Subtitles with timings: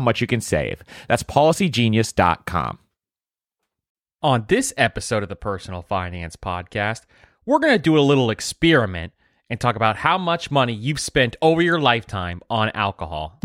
[0.00, 0.82] much you can save.
[1.08, 2.78] That's policygenius.com.
[4.22, 7.02] On this episode of the Personal Finance Podcast,
[7.46, 9.12] we're going to do a little experiment
[9.48, 13.40] and talk about how much money you've spent over your lifetime on alcohol.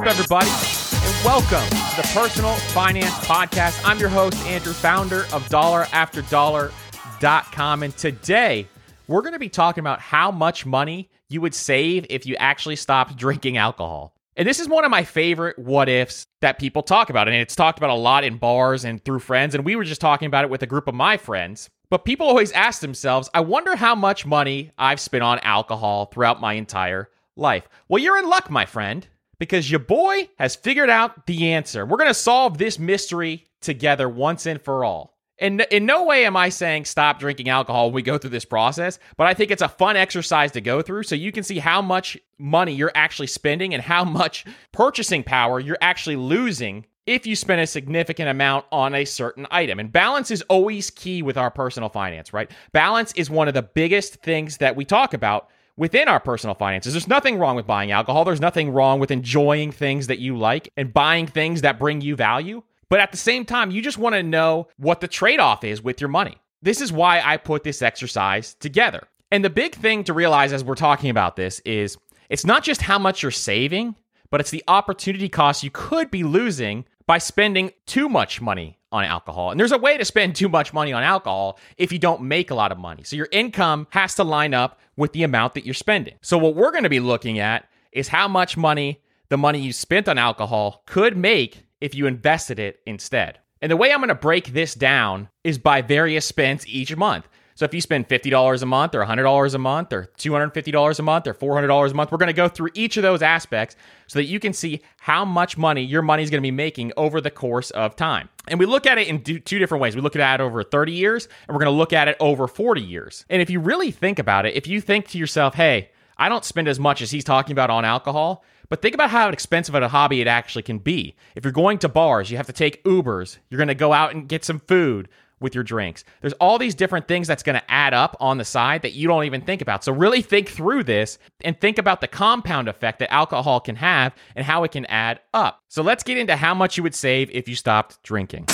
[0.00, 0.48] Up, everybody?
[0.48, 3.82] And welcome to the Personal Finance Podcast.
[3.84, 7.82] I'm your host, Andrew, founder of DollarAfterDollar.com.
[7.82, 8.66] And today,
[9.08, 12.76] we're going to be talking about how much money you would save if you actually
[12.76, 14.14] stopped drinking alcohol.
[14.36, 17.28] And this is one of my favorite what ifs that people talk about.
[17.28, 19.54] And it's talked about a lot in bars and through friends.
[19.54, 21.68] And we were just talking about it with a group of my friends.
[21.90, 26.40] But people always ask themselves, I wonder how much money I've spent on alcohol throughout
[26.40, 27.68] my entire life.
[27.88, 29.06] Well, you're in luck, my friend
[29.40, 31.84] because your boy has figured out the answer.
[31.84, 35.16] We're going to solve this mystery together once and for all.
[35.38, 38.44] And in no way am I saying stop drinking alcohol when we go through this
[38.44, 41.58] process, but I think it's a fun exercise to go through so you can see
[41.58, 47.26] how much money you're actually spending and how much purchasing power you're actually losing if
[47.26, 49.80] you spend a significant amount on a certain item.
[49.80, 52.50] And balance is always key with our personal finance, right?
[52.72, 55.48] Balance is one of the biggest things that we talk about
[55.80, 56.92] within our personal finances.
[56.92, 58.26] There's nothing wrong with buying alcohol.
[58.26, 62.16] There's nothing wrong with enjoying things that you like and buying things that bring you
[62.16, 62.62] value.
[62.90, 65.80] But at the same time, you just want to know what the trade off is
[65.80, 66.36] with your money.
[66.60, 69.08] This is why I put this exercise together.
[69.32, 71.96] And the big thing to realize as we're talking about this is
[72.28, 73.96] it's not just how much you're saving,
[74.30, 79.04] but it's the opportunity cost you could be losing by spending too much money on
[79.04, 79.50] alcohol.
[79.50, 82.50] And there's a way to spend too much money on alcohol if you don't make
[82.50, 83.02] a lot of money.
[83.04, 86.14] So your income has to line up with the amount that you're spending.
[86.22, 89.72] So what we're going to be looking at is how much money the money you
[89.72, 93.38] spent on alcohol could make if you invested it instead.
[93.62, 97.28] And the way I'm going to break this down is by various spends each month.
[97.60, 101.26] So if you spend $50 a month or $100 a month or $250 a month
[101.26, 103.76] or $400 a month, we're going to go through each of those aspects
[104.06, 106.90] so that you can see how much money your money is going to be making
[106.96, 108.30] over the course of time.
[108.48, 109.94] And we look at it in two different ways.
[109.94, 112.48] We look at it over 30 years and we're going to look at it over
[112.48, 113.26] 40 years.
[113.28, 116.46] And if you really think about it, if you think to yourself, hey, I don't
[116.46, 119.86] spend as much as he's talking about on alcohol, but think about how expensive a
[119.86, 121.14] hobby it actually can be.
[121.34, 124.14] If you're going to bars, you have to take Ubers, you're going to go out
[124.14, 125.10] and get some food
[125.40, 126.04] with your drinks.
[126.20, 129.08] There's all these different things that's going to add up on the side that you
[129.08, 129.82] don't even think about.
[129.84, 134.14] So really think through this and think about the compound effect that alcohol can have
[134.36, 135.62] and how it can add up.
[135.68, 138.46] So let's get into how much you would save if you stopped drinking.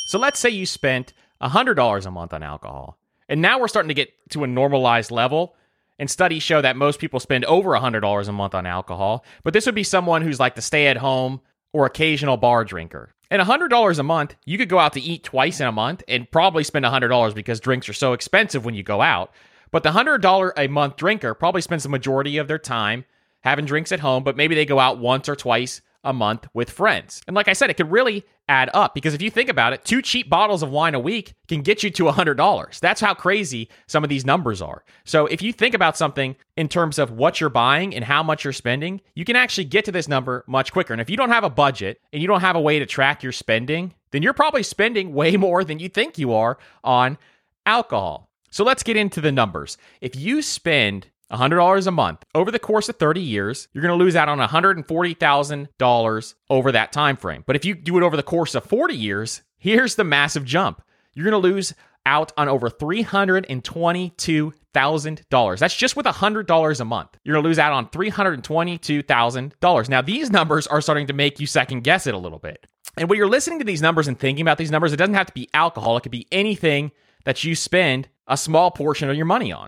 [0.08, 2.98] So let's say you spent $100 a month on alcohol.
[3.28, 5.56] And now we're starting to get to a normalized level.
[6.00, 9.26] And studies show that most people spend over $100 a month on alcohol.
[9.44, 11.42] But this would be someone who's like the stay at home
[11.74, 13.14] or occasional bar drinker.
[13.32, 16.30] And $100 a month, you could go out to eat twice in a month and
[16.32, 19.32] probably spend $100 because drinks are so expensive when you go out.
[19.72, 23.06] But the $100 a month drinker probably spends the majority of their time
[23.42, 26.70] having drinks at home, but maybe they go out once or twice a month with
[26.70, 27.22] friends.
[27.28, 29.86] And like I said, it could really add up because if you think about it,
[29.86, 32.80] two cheap bottles of wine a week can get you to $100.
[32.80, 34.84] That's how crazy some of these numbers are.
[35.04, 38.44] So if you think about something in terms of what you're buying and how much
[38.44, 40.94] you're spending, you can actually get to this number much quicker.
[40.94, 43.22] And if you don't have a budget and you don't have a way to track
[43.22, 47.18] your spending, then you're probably spending way more than you think you are on
[47.66, 48.30] alcohol.
[48.52, 49.78] So let's get into the numbers.
[50.02, 52.24] If you spend $100 a month.
[52.34, 56.92] Over the course of 30 years you're going to lose out on $140,000 over that
[56.92, 60.04] time frame but if you do it over the course of 40 years here's the
[60.04, 60.82] massive jump.
[61.14, 61.74] You're going to lose
[62.06, 67.10] out on over $322,000 that's just with $100 a month.
[67.24, 71.48] You're going to lose out on $322,000 now these numbers are starting to make you
[71.48, 72.66] second guess it a little bit.
[72.98, 75.28] And when you're listening to these numbers and thinking about these numbers it doesn't have
[75.28, 75.98] to be alcohol.
[75.98, 76.92] It could be anything
[77.26, 79.68] that you spend a small portion of your money on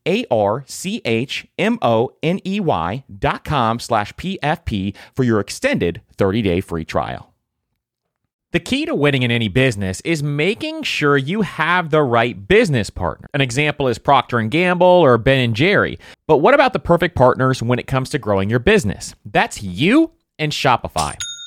[0.07, 5.39] A R C H M O N E Y dot com slash PFP for your
[5.39, 7.31] extended 30 day free trial.
[8.51, 12.89] The key to winning in any business is making sure you have the right business
[12.89, 13.29] partner.
[13.33, 15.97] An example is Procter and Gamble or Ben and Jerry.
[16.27, 19.15] But what about the perfect partners when it comes to growing your business?
[19.23, 21.15] That's you and Shopify.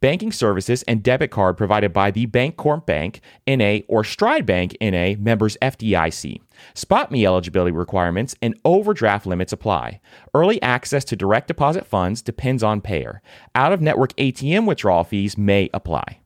[0.00, 5.14] Banking services and debit card provided by the Bancorp Bank, NA, or Stride Bank, NA,
[5.18, 6.40] members FDIC.
[6.74, 10.00] SpotMe eligibility requirements and overdraft limits apply.
[10.34, 13.22] Early access to direct deposit funds depends on payer.
[13.54, 16.20] Out of network ATM withdrawal fees may apply.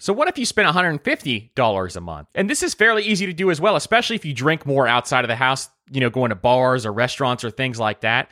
[0.00, 2.28] So, what if you spent $150 a month?
[2.36, 5.24] And this is fairly easy to do as well, especially if you drink more outside
[5.24, 8.28] of the house, you know, going to bars or restaurants or things like that.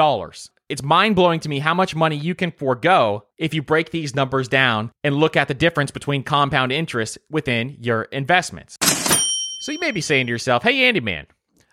[0.69, 4.13] it's mind blowing to me how much money you can forego if you break these
[4.13, 8.77] numbers down and look at the difference between compound interest within your investments.
[9.61, 11.25] So you may be saying to yourself, hey, Andy, man,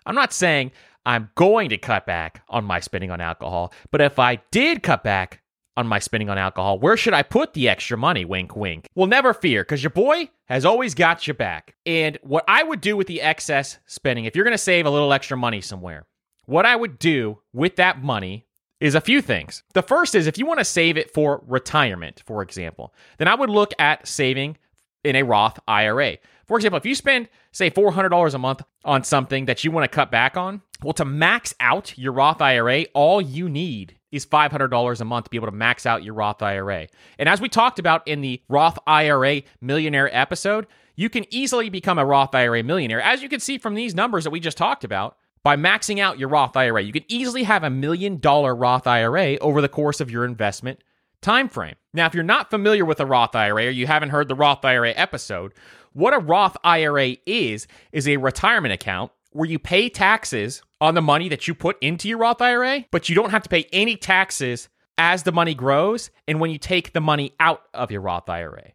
[0.07, 0.71] I'm not saying
[1.05, 5.03] I'm going to cut back on my spending on alcohol, but if I did cut
[5.03, 5.41] back
[5.77, 8.25] on my spending on alcohol, where should I put the extra money?
[8.25, 8.87] Wink, wink.
[8.95, 11.75] Well, never fear, because your boy has always got your back.
[11.85, 14.89] And what I would do with the excess spending, if you're going to save a
[14.89, 16.07] little extra money somewhere,
[16.45, 18.46] what I would do with that money
[18.79, 19.63] is a few things.
[19.73, 23.35] The first is if you want to save it for retirement, for example, then I
[23.35, 24.57] would look at saving
[25.03, 26.17] in a Roth IRA.
[26.45, 29.93] For example, if you spend, say, $400 a month on something that you want to
[29.93, 35.01] cut back on, well, to max out your Roth IRA, all you need is $500
[35.01, 36.87] a month to be able to max out your Roth IRA.
[37.19, 41.99] And as we talked about in the Roth IRA millionaire episode, you can easily become
[41.99, 43.01] a Roth IRA millionaire.
[43.01, 46.19] As you can see from these numbers that we just talked about, by maxing out
[46.19, 46.81] your Roth IRA.
[46.81, 50.83] You can easily have a million dollar Roth IRA over the course of your investment
[51.21, 51.75] time frame.
[51.93, 54.63] Now, if you're not familiar with a Roth IRA or you haven't heard the Roth
[54.63, 55.53] IRA episode,
[55.93, 61.01] what a Roth IRA is is a retirement account where you pay taxes on the
[61.01, 63.95] money that you put into your Roth IRA, but you don't have to pay any
[63.95, 68.29] taxes as the money grows and when you take the money out of your Roth
[68.29, 68.71] IRA.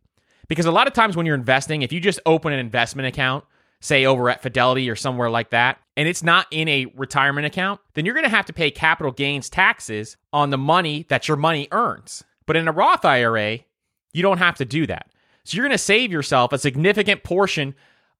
[0.48, 3.44] Because a lot of times when you're investing, if you just open an investment account
[3.82, 7.80] say over at Fidelity or somewhere like that, and it's not in a retirement account,
[7.94, 11.36] then you're going to have to pay capital gains taxes on the money that your
[11.36, 12.24] money earns.
[12.46, 13.58] But in a Roth IRA,
[14.12, 15.10] you don't have to do that.
[15.44, 17.74] So you're going to save yourself a significant portion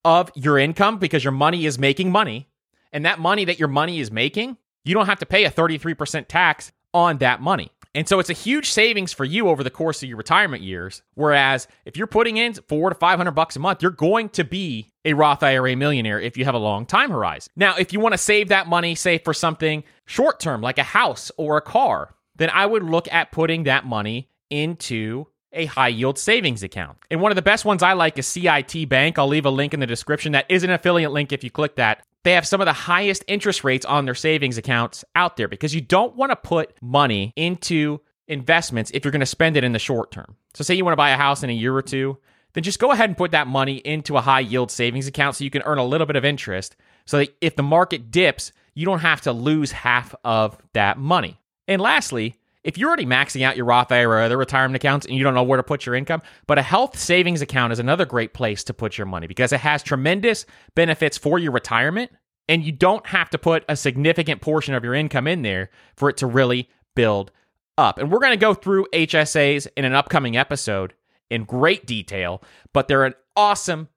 [0.04, 2.48] of your income because your money is making money.
[2.92, 6.26] And that money that your money is making, you don't have to pay a 33%
[6.26, 7.70] tax on that money.
[7.94, 11.02] And so it's a huge savings for you over the course of your retirement years.
[11.14, 14.91] Whereas if you're putting in four to 500 bucks a month, you're going to be
[15.04, 17.52] a Roth IRA millionaire if you have a long time horizon.
[17.56, 20.84] Now, if you want to save that money, say for something short term, like a
[20.84, 25.88] house or a car, then I would look at putting that money into a high
[25.88, 26.98] yield savings account.
[27.10, 29.18] And one of the best ones I like is CIT Bank.
[29.18, 30.32] I'll leave a link in the description.
[30.32, 33.24] That is an affiliate link if you click that they have some of the highest
[33.26, 37.32] interest rates on their savings accounts out there because you don't want to put money
[37.36, 40.36] into investments if you're going to spend it in the short term.
[40.54, 42.18] So, say you want to buy a house in a year or two,
[42.54, 45.44] then just go ahead and put that money into a high yield savings account so
[45.44, 46.76] you can earn a little bit of interest.
[47.06, 51.40] So that if the market dips, you don't have to lose half of that money.
[51.66, 55.16] And lastly, if you're already maxing out your Roth IRA or other retirement accounts and
[55.16, 58.04] you don't know where to put your income, but a health savings account is another
[58.04, 62.12] great place to put your money because it has tremendous benefits for your retirement
[62.48, 66.08] and you don't have to put a significant portion of your income in there for
[66.08, 67.32] it to really build
[67.78, 67.98] up.
[67.98, 70.94] And we're going to go through HSAs in an upcoming episode
[71.32, 72.42] in great detail,
[72.72, 73.88] but they're an awesome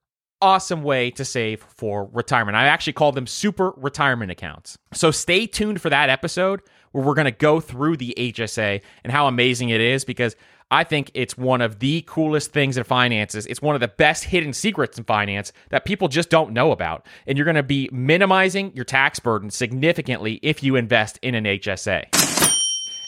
[0.41, 2.55] awesome way to save for retirement.
[2.55, 4.77] I actually call them super retirement accounts.
[4.93, 9.13] So stay tuned for that episode where we're going to go through the HSA and
[9.13, 10.35] how amazing it is because
[10.69, 13.45] I think it's one of the coolest things in finances.
[13.47, 17.07] It's one of the best hidden secrets in finance that people just don't know about.
[17.25, 21.45] And you're going to be minimizing your tax burden significantly if you invest in an
[21.45, 22.05] HSA.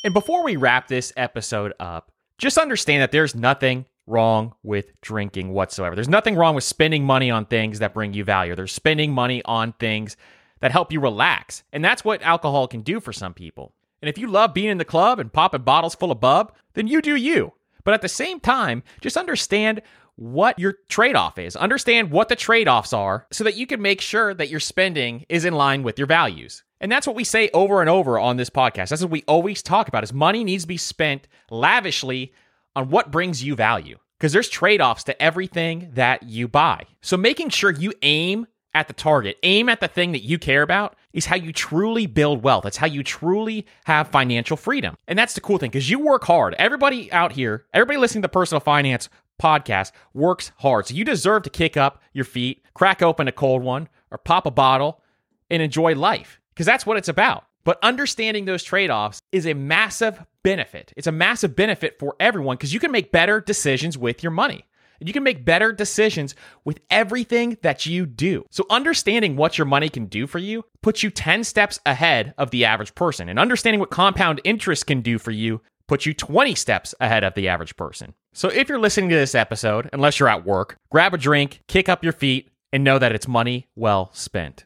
[0.04, 5.50] And before we wrap this episode up, just understand that there's nothing wrong with drinking
[5.50, 5.96] whatsoever.
[5.96, 8.56] There's nothing wrong with spending money on things that bring you value.
[8.56, 10.18] There's spending money on things
[10.62, 11.64] that help you relax.
[11.72, 13.74] And that's what alcohol can do for some people.
[14.02, 16.88] And if you love being in the club and popping bottles full of bub, then
[16.88, 17.54] you do you.
[17.84, 19.82] But at the same time, just understand
[20.16, 21.56] what your trade off is.
[21.56, 25.26] Understand what the trade offs are so that you can make sure that your spending
[25.30, 26.64] is in line with your values.
[26.80, 28.90] And that's what we say over and over on this podcast.
[28.90, 32.34] That's what we always talk about is money needs to be spent lavishly
[32.78, 33.98] on what brings you value.
[34.18, 36.84] Because there's trade-offs to everything that you buy.
[37.02, 40.62] So making sure you aim at the target, aim at the thing that you care
[40.62, 42.64] about is how you truly build wealth.
[42.64, 44.96] That's how you truly have financial freedom.
[45.08, 46.56] And that's the cool thing because you work hard.
[46.60, 49.10] Everybody out here, everybody listening to Personal Finance
[49.42, 50.86] podcast works hard.
[50.86, 54.46] So you deserve to kick up your feet, crack open a cold one, or pop
[54.46, 55.02] a bottle
[55.50, 57.46] and enjoy life because that's what it's about.
[57.68, 60.94] But understanding those trade offs is a massive benefit.
[60.96, 64.64] It's a massive benefit for everyone because you can make better decisions with your money.
[65.02, 68.46] And you can make better decisions with everything that you do.
[68.52, 72.52] So, understanding what your money can do for you puts you 10 steps ahead of
[72.52, 73.28] the average person.
[73.28, 77.34] And understanding what compound interest can do for you puts you 20 steps ahead of
[77.34, 78.14] the average person.
[78.34, 81.90] So, if you're listening to this episode, unless you're at work, grab a drink, kick
[81.90, 84.66] up your feet, and know that it's money well spent.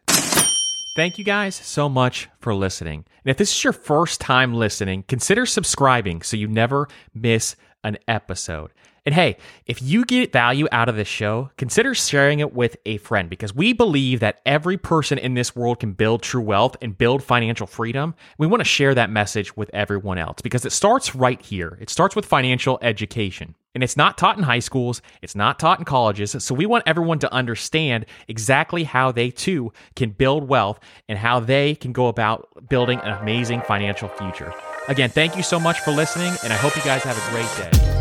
[0.94, 3.06] Thank you guys so much for listening.
[3.24, 7.98] And if this is your first time listening, consider subscribing so you never miss an
[8.10, 8.74] episode.
[9.06, 12.98] And hey, if you get value out of this show, consider sharing it with a
[12.98, 16.98] friend because we believe that every person in this world can build true wealth and
[16.98, 18.14] build financial freedom.
[18.38, 21.78] We want to share that message with everyone else because it starts right here.
[21.80, 23.56] It starts with financial education.
[23.74, 26.36] And it's not taught in high schools, it's not taught in colleges.
[26.40, 31.40] So we want everyone to understand exactly how they too can build wealth and how
[31.40, 34.54] they can go about building an amazing financial future.
[34.88, 37.72] Again, thank you so much for listening, and I hope you guys have a great
[37.72, 38.01] day.